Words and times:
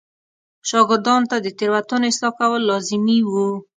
شاګردانو 0.69 1.27
ته 1.31 1.37
د 1.41 1.47
تېروتنو 1.57 2.07
اصلاح 2.11 2.33
کول 2.39 2.61
لازمي 2.69 3.19
و. 3.29 3.33